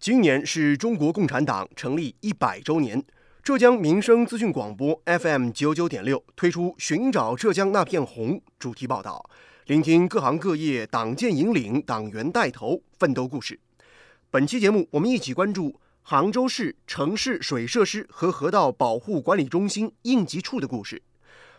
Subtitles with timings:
[0.00, 3.04] 今年是中国共产党成立一百周年。
[3.42, 9.28] 浙江民生资讯广播 FM 九九点六推出《寻找浙江那片红》主题报道，
[9.66, 13.58] 聆听各行各业党建引领、党员带头奋斗故事。
[14.30, 21.02] 本期节目，我们一起关注杭州市城市水设施和河道保护管理中心应急处的故事。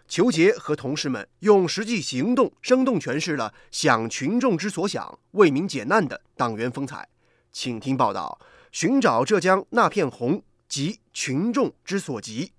[0.08, 7.10] 裘杰和同事们用实际行动生动诠释了想群众之所想、为民解难的党员风采。
[7.52, 8.40] 请听报道：
[8.72, 10.44] 寻找浙江那片红。
[10.70, 12.54] 及群众之所急。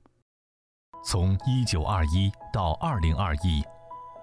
[1.04, 3.62] 从一九二一到二零二一，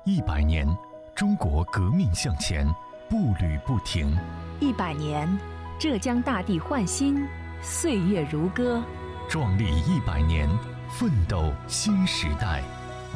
[0.03, 0.67] 一百年，
[1.15, 2.67] 中国革命向前，
[3.09, 4.13] 步履不停。
[4.59, 5.39] 一百年，
[5.79, 7.25] 浙江大地焕新，
[7.61, 8.83] 岁月如歌。
[9.29, 10.49] 壮丽一百年，
[10.89, 12.61] 奋斗新时代。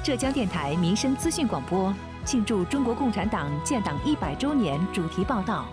[0.02, 1.94] 浙江电台民生资讯广播
[2.24, 5.66] 庆祝中国共产党建党一百周年主题报道：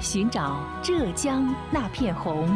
[0.00, 2.46] 寻找浙江那片红。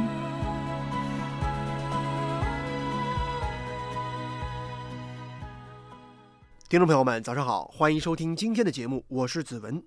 [6.69, 9.83] 听众朋友们，早上好，欢迎收听今天的节目，我是子文。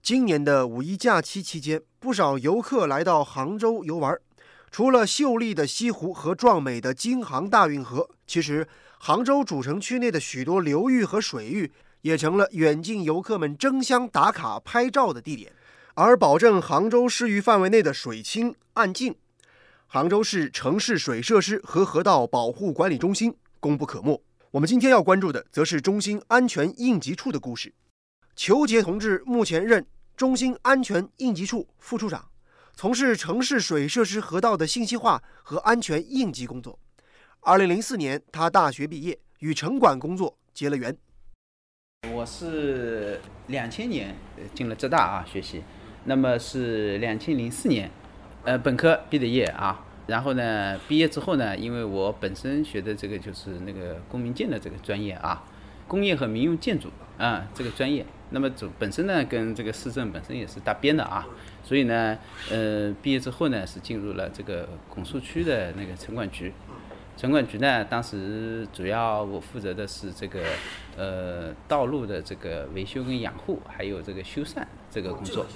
[0.00, 4.16] 今年的五一假期期间，不少游客来到杭州游玩。
[4.70, 8.66] 除了秀丽的西湖和壮美的京杭大运河，其实
[8.98, 11.70] 杭州主城区内的许多流域和水域
[12.02, 15.52] 也成了远近游客们争相打卡拍照的地点。
[15.94, 19.14] 而保证杭州市域范围内的水清岸净，
[19.86, 24.22] 杭州市城市水设施和河道保护管理中心功不可没。
[24.52, 27.74] 我们今天要关注的，则是中心安全应急处的故事。
[28.34, 32.26] 裘杰同志目前任中心安全应急处副处长，
[32.74, 36.78] 从事城市水设施河道的信息化和安全应急工作。
[37.40, 40.96] 二零零四年，他大学毕业，与城管工作结了缘。
[42.12, 44.16] 我是两千年
[44.54, 45.62] 进了浙大啊学习，
[46.04, 47.90] 那么是两千零四年，
[48.44, 49.84] 呃本科毕的业啊。
[50.08, 55.44] 然后呢，毕业之后呢，因为我本身学的这个就是那个公民建的这个专业啊，
[55.86, 61.24] 工业和民用建筑啊这个专业，那么主本身呢跟这个市政本身也是搭边的啊，
[61.62, 62.18] 所以呢，
[62.50, 66.52] 呃，毕业之后呢是进入了这个拱墅区的那个城管局，
[67.16, 70.40] 城管局呢当时主要我负责的是这个
[70.96, 75.46] 呃道路的这个维修跟养护，还有这个修缮这个工作。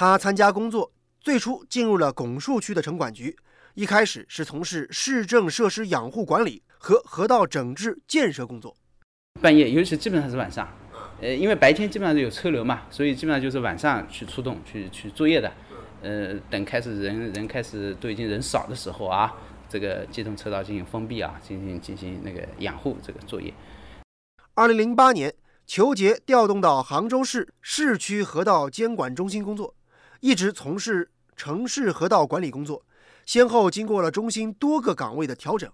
[0.00, 0.90] 他参加工作。
[1.20, 3.36] 最初进入了拱墅区的城管局，
[3.74, 8.74] 一开始是从事市政设施养护管理和河道整治建设工作。
[9.42, 10.66] 半夜，尤其基本上是晚上，
[11.20, 15.52] 呃，因为白天基本上是有车流嘛，所以基本上就是晚上去出动去去作业的。
[16.00, 19.30] 呃，等开始人人开始都已经人少的时候啊，
[19.68, 23.52] 这个机动车道进行封闭啊，进行进行那个养护这个作业。
[24.54, 25.34] 二零零八年，
[25.66, 29.74] 裘杰调动到杭州市市区河道监管中心工作。
[30.20, 32.84] 一直从事城市河道管理工作，
[33.24, 35.70] 先后经过了中心多个岗位的调整，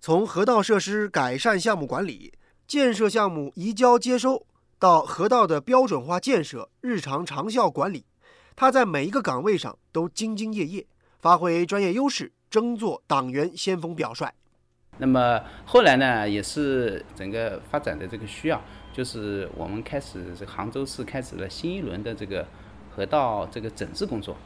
[0.00, 2.32] 从河道设施改善项目管理、
[2.66, 4.44] 建设项目移交接收，
[4.80, 8.04] 到河道的标准化建设、日常长效管理，
[8.56, 10.84] 他在每一个岗位上都兢兢业业，
[11.20, 14.28] 发挥专业优势，争做党员先锋表率。
[14.98, 18.60] 那么后来呢，也是整个发展的这个需要，
[18.92, 22.44] 就是我们开始这杭州市开始了新一轮的这个。
[22.98, 24.36] 河道这个整治工作，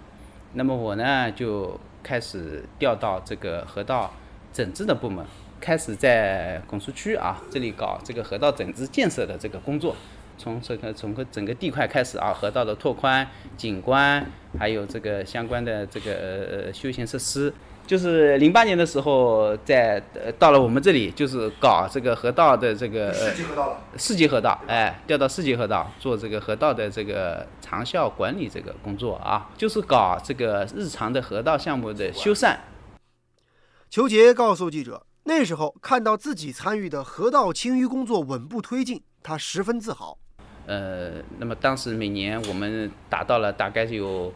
[0.52, 4.12] 那么我呢就开始调到这个河道
[4.52, 5.24] 整治的部门，
[5.58, 9.96] 开始在拱墅区啊这里搞这个河道整治建设的这个工作，
[10.36, 13.26] 从这个从个整个地块开始啊，河道的拓宽、
[13.56, 14.22] 景观，
[14.58, 16.12] 还有这个相关的这个
[16.66, 17.50] 呃休闲设施。
[17.84, 23.80] 就是零八年的时候，在呃到了我们这里，就是搞这个河道的这个市级河道了。
[23.98, 32.56] 市级河道，哎，调到市级河道做这个河道的这个长效管理这个工作啊，就是搞这个日常的河道项目的修缮。
[33.90, 40.16] 裘杰告诉记者，那时候看到自己参与的河道清淤工作稳步推进，他十分自豪。
[40.66, 44.32] 呃，那么当时每年我们达到了大概有。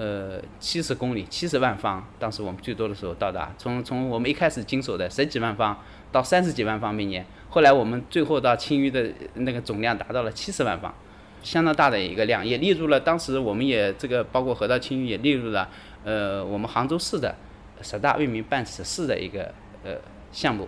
[0.00, 5.78] 呃，七十公里，七十万方，当时我们最多的时候到达，从从我们一开始经手的十几万方
[6.10, 10.94] 到三十几万方每年，后来我们最后到清淤的那个总量达到了七十万方，
[11.42, 15.68] 相当大的一个量，也列入了当时我们也这个包括河道清淤也列入了
[16.02, 17.36] 呃我们杭州市的
[17.82, 19.52] 十大为民办实事的一个
[19.84, 19.96] 呃
[20.32, 20.66] 项目。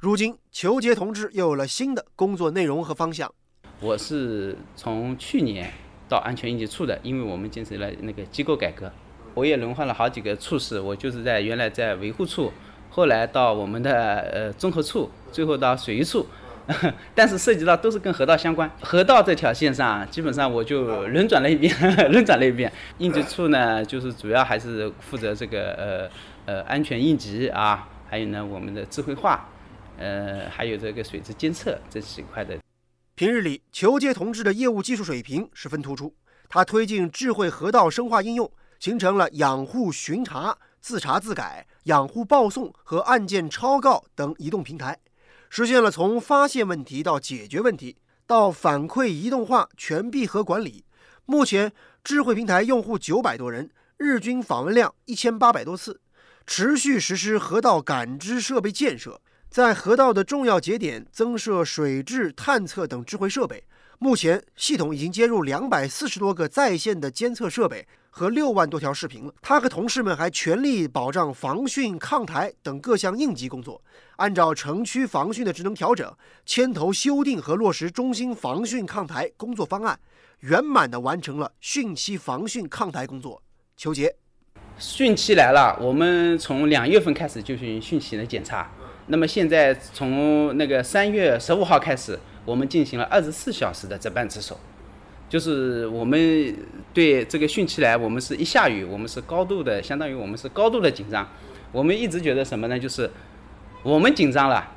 [0.00, 3.32] 如今，裘杰同志又有了新的工作内容和方向。
[3.78, 5.72] 我是从去年。
[6.08, 8.90] 到安全应急处的，因为我们坚持了那个机构改革，
[9.34, 12.52] 我也轮换了好几个处室，我就是在原来在维护处，
[12.90, 16.26] 后来到我们的呃综合处，最后到水域处，
[17.14, 18.70] 但是涉及到都是跟河道相关。
[18.80, 21.72] 河道这条线上，基本上我就轮转了一遍，
[22.10, 22.72] 轮转了一遍。
[22.98, 25.72] 应急处呢，就是主要还是负责这个
[26.46, 29.48] 呃呃安全应急啊，还有呢我们的智慧化，
[29.98, 32.56] 呃还有这个水质监测这几块的。
[33.18, 36.14] 平日里，裘杰同志的业务技术水平十分突出，
[36.48, 38.48] 他推进智慧河道深化应用，
[38.78, 44.96] 形成了养护巡查、自查自改、养护报送和案件抄告等移动平台，
[45.50, 50.84] 实现了从发现问题到解决问题到反馈移动化全闭合管理。
[51.24, 51.72] 目前，
[52.04, 56.00] 智慧平台用户九百多人，日均访问量一千八百多次，
[56.46, 59.20] 持续实施河道感知设备建设。
[59.50, 63.64] 在河道的重要节点增设水质探测等智慧设备，
[63.98, 69.32] 目前系统已经接入两百四十多个在线的监测设备和六万多条视频了。
[69.40, 73.82] 他和同事们还全力保障防汛抗台等各项应急工作，
[74.16, 76.14] 按照城区防汛的职能调整，
[76.44, 79.98] 牵头修订和落实中心防汛抗台工作方案，
[80.40, 83.42] 圆满地完成了汛期防汛抗台工作。
[83.78, 84.14] 求杰，
[84.78, 88.70] 汛期来了，我们从两月份开始就进行汛期的检查。
[89.10, 94.60] 那么现在从那个三月十五号开始，我们进行了二十四小时的值班值守，
[95.30, 96.54] 就是我们
[96.92, 101.26] 对这个汛期来，我们是一下雨，我们是高度的，相当于我们是高度的紧张。
[101.72, 102.78] 我们一直觉得什么呢？
[102.78, 103.10] 就是
[103.82, 104.72] 我们紧张了，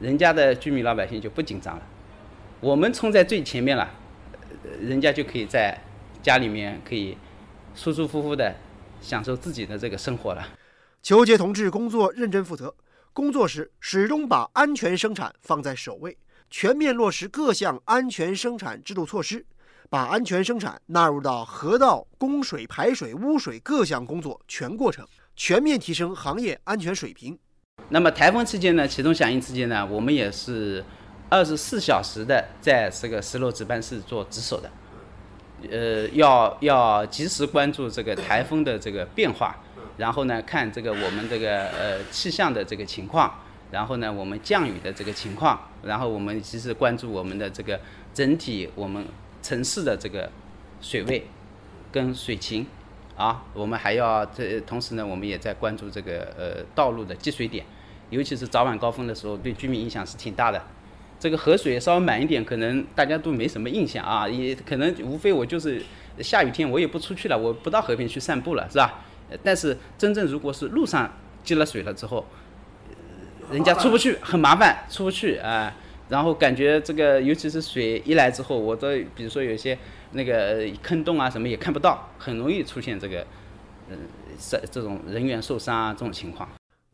[0.00, 1.82] 人家的居民老百姓就不紧张了。
[2.60, 3.88] 我们冲在最前面了，
[4.80, 5.80] 人家就可以在
[6.20, 7.16] 家里面可以
[7.76, 8.56] 舒舒服服的
[9.00, 10.48] 享受自己的这个生活了。
[11.00, 12.74] 裘杰同志工作认真负责。
[13.14, 16.16] 工作时始终把安全生产放在首位，
[16.48, 19.44] 全面落实各项安全生产制度措施，
[19.90, 25.06] 把安全生产纳入到河道供水、排水、污水各项工作全过程，
[25.36, 27.38] 全面提升行业安全水平。
[27.90, 30.82] 那么台风期间呢，启动响应期间呢，我们也是
[31.28, 34.70] 二十四小时的在这个十楼值班室做值守的，
[35.70, 39.54] 呃，要要及时关注这个台风的这个变化。
[39.96, 43.32] 然后呢，看这个我们这个呃气象的这个情况，
[43.70, 47.78] 然后呢，我们降雨的这个情况，然后我们其实关注我们的这个
[48.14, 49.04] 整体我们
[49.42, 50.30] 城市的这个
[50.80, 51.26] 水位
[51.90, 52.66] 跟水情
[53.16, 57.64] 啊，我们还要这同时呢，我们也在关注这个呃道路的积水点，
[58.10, 60.62] 尤其是早晚高峰的时候，对居民影响是挺大的。
[61.20, 65.80] 这个河水稍微满一点，可能大家都没什么印象啊，也可能无非我就是
[66.18, 69.04] 下雨天我也不出去了，我不到河边去散步了，是吧？
[69.42, 71.12] 但是真正如果是路上
[71.44, 72.26] 积了水了之后，
[73.50, 75.74] 人家出不去，很麻烦，出不去啊。
[76.08, 79.78] 然后感觉这个，尤其是水一来之后，我的比如说有些
[80.10, 83.26] 那个坑洞啊什么也看不到，很容易出现这个，
[83.88, 83.98] 嗯，
[84.38, 86.48] 这这种人员受伤啊这种情况。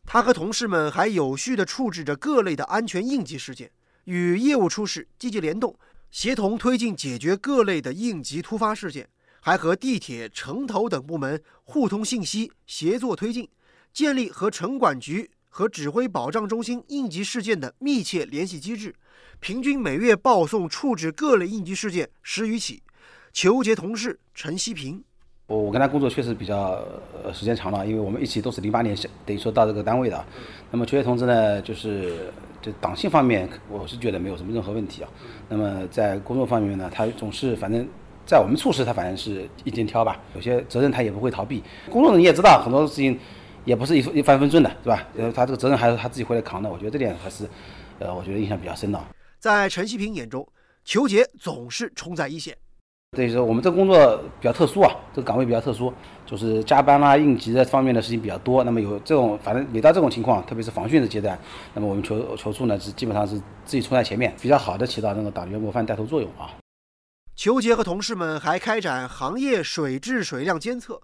[0.04, 3.70] 他和同事们还有序地处置着各类的安全应急事件，
[4.04, 5.76] 与业务处室积极联动，
[6.10, 9.08] 协同推进解决各类的应急突发事件。
[9.40, 13.48] 还和地铁、城投等部门互通信息，协作推进，
[13.92, 18.94] 建立和城管局和指挥保障中心应急事件的密切联系机制，
[19.40, 22.82] 平均每月报送处置各类应急事件十余起。
[23.32, 25.02] 求杰同事陈希平，
[25.46, 26.84] 我我跟他工作确实比较
[27.22, 30.26] 呃时间长了，因为我们一起都是零八年等于说到这个单位的。
[30.70, 35.08] 那么求杰同志呢，就是就党性方面，我是觉得没有什么任何问题啊。
[35.48, 37.88] 那么在工作方面呢，他总是反正。
[38.28, 41.62] 在我们处事，他反正是一肩挑吧，有些责任他也不会逃避。
[41.90, 43.18] 工作人你也知道，很多事情
[43.64, 45.08] 也不是一一帆风顺的，是吧？
[45.16, 46.68] 呃，他这个责任还是他自己回来扛的。
[46.68, 47.48] 我觉得这点还是，
[47.98, 49.00] 呃，我觉得印象比较深的。
[49.38, 50.46] 在陈希平眼中，
[50.84, 52.54] 裘杰总是冲在一线。
[53.16, 55.90] 所以说我们这个工作比较特殊啊，这个岗位比较特殊，
[56.26, 58.62] 就是加班啦、应急的方面的事情比较多。
[58.62, 61.38] 那么有这种，反正每到这种情况，特别是防汛的阶段，
[61.72, 66.52] 那么我们求求助呢是基本上是自己冲在前面，比较好的起到那个党员模范带头作用啊。
[67.38, 71.00] 裘杰和同事们还开展行业水质水量监测、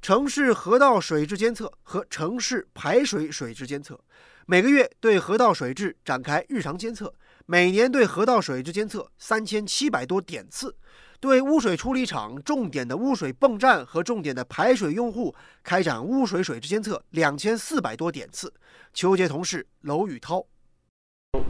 [0.00, 3.98] 城市河道水质监测和城市排水水质监测，
[4.46, 7.12] 每个月对河道水质展开日常监测，
[7.46, 10.72] 每年对河道水质监测三千七百多点次，
[11.18, 15.34] 对污水处理厂重点的污水泵站和重点的排水用户
[15.64, 18.54] 开展污水水质监测两千四百多点次。
[18.94, 20.46] 裘杰同事娄宇涛，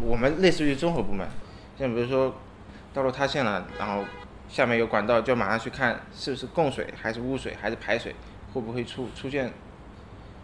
[0.01, 1.29] 我们类似于综合部门，
[1.79, 2.35] 像比如说
[2.95, 4.03] 道路塌陷了，然后。
[4.53, 8.15] 下面有管道，就马上去看是不是供水，还是污水，还是排水，
[8.53, 9.51] 会不会出出现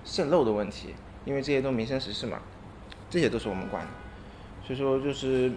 [0.02, 0.94] 渗漏的问题？
[1.26, 2.40] 因为这些都民生实事嘛，
[3.10, 3.90] 这些都是我们管的。
[4.66, 5.52] 所以说就是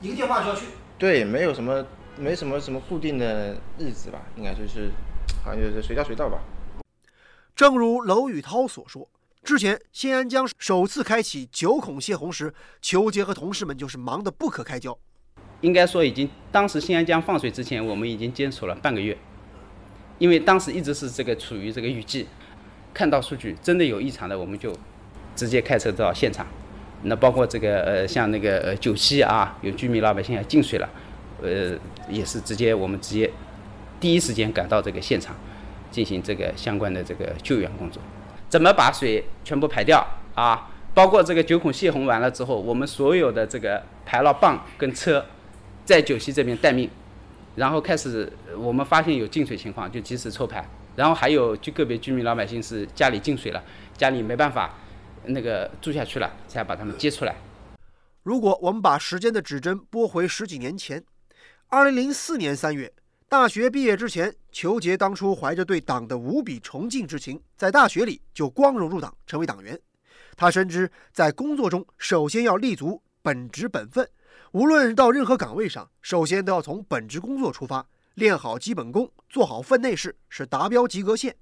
[0.00, 0.66] 一个电话就要去。
[0.98, 4.90] 对，没有什么，没什么什么固定的日子吧，应该就是
[5.44, 6.40] 好像就是随叫随到吧。
[7.54, 9.08] 正如娄宇涛所说，
[9.44, 12.52] 之前新安江首次开启九孔泄洪时，
[12.82, 14.98] 裘杰和同事们就是忙得不可开交。
[15.66, 19.16] 应该说，已经当时新安江放水之前，我们已经坚守了半个月，
[20.18, 22.28] 因为当时一直是这个处于这个雨季，
[22.94, 24.72] 看到数据真的有异常的，我们就
[25.34, 26.46] 直接开车到现场。
[27.02, 30.88] 那包括这个呃，像那个呃九溪啊，有居民老百姓要进水了，
[31.42, 31.76] 呃，
[32.08, 33.28] 也是直接我们直接
[33.98, 35.34] 第一时间赶到这个现场，
[35.90, 38.00] 进行这个相关的这个救援工作。
[38.48, 40.06] 怎么把水全部排掉
[40.36, 40.70] 啊？
[40.94, 45.26] 包括这个九孔泄洪完了之后，我们所有的这个排涝泵跟车
[45.86, 46.90] 在九溪这边待命，
[47.54, 53.62] 然后开始我们发现有进水情况就及时抽排，然后还有就个别居民老百姓是家里进水了，
[53.96, 54.74] 家里没办法
[55.24, 57.36] 那个住下去了，才把他们接出来。
[58.24, 61.04] 如果我们把时间的指针拨回十几年前，
[61.68, 62.92] 二零零四年三月。
[63.28, 69.76] 大学毕业之前，裘杰当初怀着对党的无比崇敬之情，在大学里就光荣入党，成为党员。
[70.36, 74.08] 他深知，在工作中首先要立足本职本分，
[74.52, 81.36] 无论到任何岗位上，首先都要从本职工作出发，练好基本功，做好分内事，是达标及格线。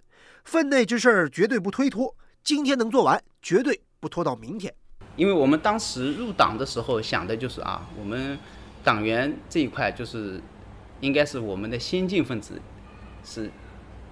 [0.45, 4.75] 分内之事儿绝对不推脱，今天能做完，绝对不拖到明天。
[5.17, 8.39] 因为我们当时入党的时候想的就是啊，我们
[8.83, 10.41] 党员这一块就是。
[11.01, 12.59] 应该是我们的先进分子，
[13.23, 13.51] 是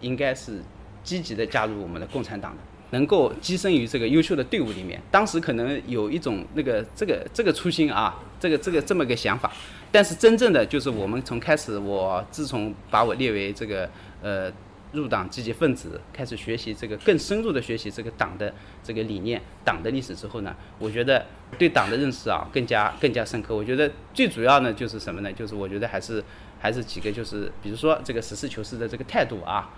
[0.01, 0.61] 应该是
[1.03, 4.99] 积极的加入我们的共产党的，能够跻身于这个优秀的队伍里面。
[5.11, 9.53] 当时可能有一种那个这个这个初心啊，这个这个这么个想法。
[9.91, 13.91] 但是真正的就是我们从开始，我自从把我列为这个
[14.23, 14.51] 呃
[14.93, 21.27] 入党积极分子，开始学习这个更深入的学习这个党的这个理念、党的历史之后呢，我觉得
[21.59, 23.55] 对党的认识啊更加更加深刻。
[23.55, 25.33] 我觉得最主要呢就是什么呢？
[25.33, 26.23] 就是我觉得还是。
[26.63, 29.69] 还是几个，就是比如说这个实事求是的这个态度啊，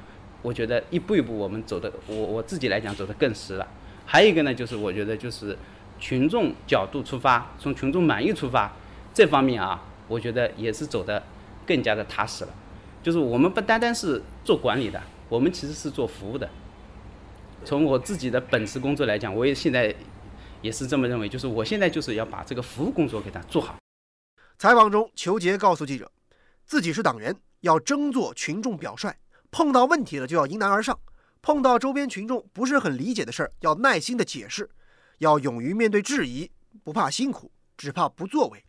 [0.44, 3.66] 我觉得一步一步我们走的，我我自己来讲走得更实了。
[4.04, 5.56] 还有一个呢，就是我觉得就是
[5.98, 8.70] 群众角度出发，从群众满意出发，
[9.14, 11.22] 这方面啊，我觉得也是走得
[11.66, 12.54] 更加的踏实了。
[13.02, 16.46] 就是我们不单单是做管理的，我们其实是做服务的。
[17.64, 19.94] 从我自己的本职工作来讲，我也现在
[20.60, 23.76] 也是这么认为，就是我现在就是要把这个服务工作给他做好。
[24.58, 26.10] 采访中，裘杰告诉记者。
[26.66, 29.10] 自己是党员，要争做群众表率，
[29.54, 30.98] 碰到问题了就要迎难而上，
[31.40, 34.68] 碰到周边群众不是很理解的事儿，要耐心的解释，
[35.18, 36.50] 要勇于面对质疑，
[36.82, 38.64] 不怕辛苦，只怕不作为。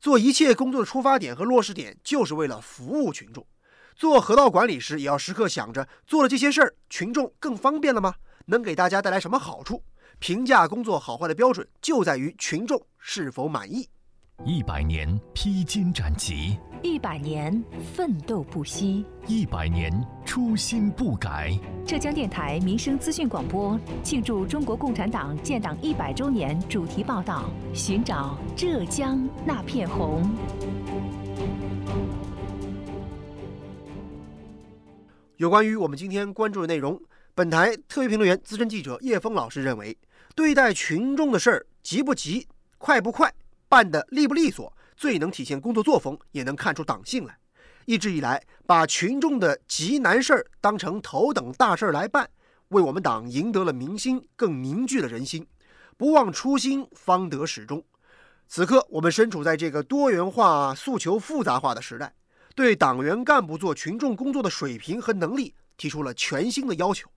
[0.00, 3.46] 做一切工作的出发点和落实点，就是为了服务群众。
[3.94, 8.16] 做河道管理时，也要时刻想着做了这些事儿，群众更方便了吗？
[8.46, 9.80] 能给大家带来什么好处？
[10.18, 13.88] 评价工作好坏的标准，就在于群众是否满意。
[14.44, 17.52] 一百年披荆斩棘，一百年
[17.92, 19.92] 奋斗不息，一百年
[20.24, 21.50] 初心不改。
[21.84, 30.22] 浙江电台民生资讯广播庆祝中国共产党建党一百周年主题报道：寻找浙江那片红。
[35.38, 37.02] 有关于我们今天关注的内容，
[37.34, 39.98] 本台特约评论员、资深记者叶峰老师认为，
[40.36, 42.46] 对待群众的事儿急不急，
[42.78, 43.34] 快不快？
[43.68, 47.38] 办得利不利索，最能体现工作作风，也能看出党性来。
[47.84, 52.28] 一直以来，把群众的急难事儿当成头等大事儿来办，
[52.68, 55.46] 为我们党赢得了民心，更凝聚了人心。
[55.96, 57.84] 不忘初心，方得始终。
[58.48, 62.12] 此刻，我们身处在这个多元化、诉求复杂化的时代，
[62.54, 67.08] 对党员干部做群众工作的水平和能力提出了全新的要求。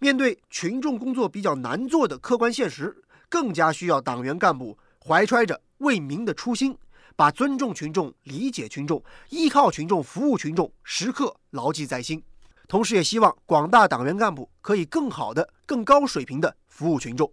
[0.00, 2.96] 面对群众工作比较难做的客观现实，
[3.28, 4.76] 更加需要党员干部
[5.06, 5.60] 怀揣着。
[5.78, 6.76] 为民的初心，
[7.16, 12.22] 把尊重群众、理解群众、依靠群众、服务群众时刻牢记在心。
[12.68, 17.32] 同时，也希望广大党员干部可以更好的、更高水平的服务群众。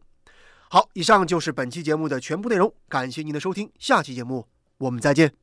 [0.70, 4.48] 好，以上就是本期节目的全部内容，感谢您的收听，下期节目
[4.78, 5.43] 我们再见。